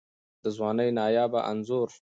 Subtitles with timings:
[0.43, 1.89] د ځوانۍ نایابه انځور